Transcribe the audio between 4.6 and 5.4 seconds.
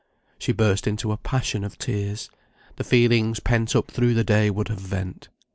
have vent.